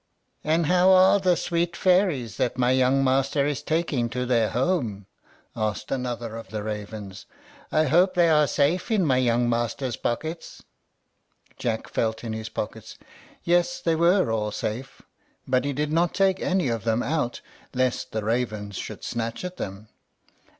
"And 0.43 0.65
how 0.65 0.89
are 0.89 1.19
the 1.19 1.35
sweet 1.37 1.77
fairies 1.77 2.37
that 2.37 2.57
my 2.57 2.71
young 2.71 3.03
master 3.03 3.45
is 3.45 3.61
taking 3.61 4.09
to 4.09 4.25
their 4.25 4.49
home?" 4.49 5.05
asked 5.55 5.91
another 5.91 6.35
of 6.37 6.47
the 6.49 6.63
ravens. 6.63 7.27
"I 7.71 7.83
hope 7.83 8.15
they 8.15 8.27
are 8.27 8.47
safe 8.47 8.89
in 8.89 9.05
my 9.05 9.17
young 9.17 9.47
master's 9.47 9.95
pockets?" 9.95 10.63
Jack 11.55 11.87
felt 11.87 12.23
in 12.23 12.33
his 12.33 12.49
pockets. 12.49 12.97
Yes, 13.43 13.79
they 13.79 13.95
were 13.95 14.31
all 14.31 14.49
safe; 14.49 15.03
but 15.47 15.65
he 15.65 15.71
did 15.71 15.91
not 15.93 16.15
take 16.15 16.39
any 16.39 16.67
of 16.67 16.83
them 16.83 17.03
out, 17.03 17.41
lest 17.71 18.11
the 18.11 18.23
ravens 18.23 18.77
should 18.77 19.03
snatch 19.03 19.45
at 19.45 19.57
them. 19.57 19.87